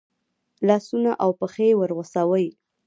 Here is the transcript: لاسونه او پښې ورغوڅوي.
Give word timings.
لاسونه 0.67 1.11
او 1.23 1.29
پښې 1.39 1.69
ورغوڅوي. 1.79 2.47